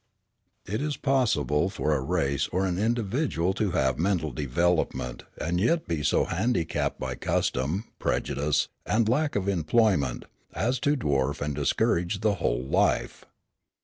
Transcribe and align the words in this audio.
It 0.65 0.81
is 0.81 0.97
possible 0.97 1.69
for 1.69 1.93
a 1.95 2.01
race 2.01 2.47
or 2.47 2.65
an 2.65 2.79
individual 2.79 3.53
to 3.53 3.69
have 3.77 3.99
mental 3.99 4.31
development 4.31 5.21
and 5.39 5.61
yet 5.61 5.87
be 5.87 6.01
so 6.01 6.25
handicapped 6.25 6.99
by 6.99 7.13
custom, 7.13 7.83
prejudice, 7.99 8.67
and 8.83 9.07
lack 9.07 9.35
of 9.35 9.47
employment 9.47 10.25
as 10.55 10.79
to 10.79 10.97
dwarf 10.97 11.39
and 11.39 11.53
discourage 11.53 12.21
the 12.21 12.33
whole 12.41 12.63
life. 12.63 13.25